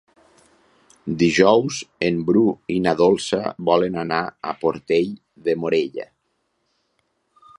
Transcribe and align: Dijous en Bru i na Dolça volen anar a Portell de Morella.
Dijous 1.23 1.81
en 2.07 2.17
Bru 2.29 2.43
i 2.77 2.79
na 2.87 2.95
Dolça 3.03 3.41
volen 3.69 3.99
anar 4.05 4.23
a 4.53 4.57
Portell 4.65 5.11
de 5.49 5.57
Morella. 5.65 6.09